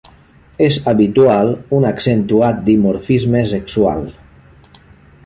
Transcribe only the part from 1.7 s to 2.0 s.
un